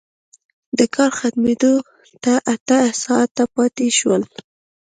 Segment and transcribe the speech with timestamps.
[0.77, 1.73] د کار ختمېدو
[2.23, 4.17] ته اته ساعته پاتې وو